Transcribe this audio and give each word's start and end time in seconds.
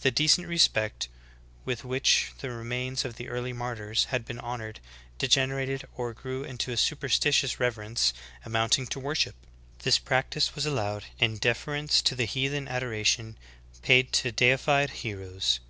The 0.00 0.10
decent 0.10 0.46
respect 0.46 1.08
with 1.66 1.84
which 1.84 2.32
the 2.38 2.50
remains 2.50 3.04
of 3.04 3.16
the 3.16 3.28
early 3.28 3.52
martyrs 3.52 4.04
had 4.04 4.24
been 4.24 4.38
honored 4.38 4.80
degenerated 5.18 5.84
or 5.94 6.14
grew 6.14 6.42
into 6.42 6.72
a 6.72 6.76
superstitious 6.78 7.60
reverence 7.60 8.14
amounting 8.46 8.86
to 8.86 8.98
worship. 8.98 9.34
This 9.80 9.98
practice 9.98 10.54
was 10.54 10.64
allowed 10.64 11.04
in 11.18 11.36
deference 11.36 12.00
to 12.00 12.14
the 12.14 12.24
heathen 12.24 12.66
adoration 12.66 13.36
paid 13.82 14.10
to 14.14 14.32
deified 14.32 14.88
heroes. 15.04 15.60